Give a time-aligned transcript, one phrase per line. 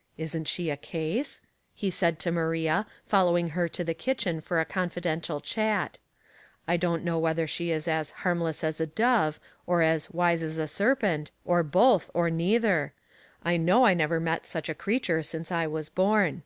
[0.16, 1.40] "Isn't she a case?
[1.58, 5.98] '* he said to Maria, follow ing her to the kitchen for a confidential chat.
[6.32, 10.10] *' I don't know whether she is as * harmless as & dove' or as
[10.10, 12.92] * wise as a serpent,' or both, or neither;
[13.42, 16.44] I know I never met such a creature since I was born.